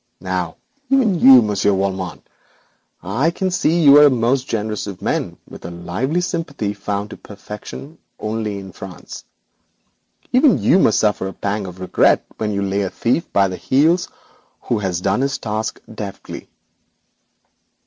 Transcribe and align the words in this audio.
Now 0.21 0.55
even 0.89 1.19
you, 1.19 1.43
Monsieur 1.43 1.73
Valmont 1.73 2.25
(I 3.03 3.29
can 3.29 3.51
see 3.51 3.83
you 3.83 3.99
are 3.99 4.05
the 4.05 4.09
most 4.09 4.47
generous 4.47 4.87
of 4.87 4.99
men, 4.99 5.37
with 5.47 5.63
a 5.63 5.69
lively 5.69 6.21
sympathy 6.21 6.73
found 6.73 7.11
to 7.11 7.17
perfection 7.17 7.99
only 8.19 8.57
in 8.57 8.71
France), 8.71 9.25
even 10.33 10.57
you 10.57 10.79
must 10.79 10.97
suffer 10.97 11.27
a 11.27 11.33
pang 11.33 11.67
of 11.67 11.79
regret 11.79 12.25
when 12.37 12.51
you 12.51 12.63
lay 12.63 12.81
a 12.81 12.89
thief 12.89 13.31
by 13.31 13.47
the 13.47 13.57
heels 13.57 14.07
who 14.61 14.79
has 14.79 15.01
done 15.01 15.21
his 15.21 15.37
task 15.37 15.79
deftly.' 15.93 16.49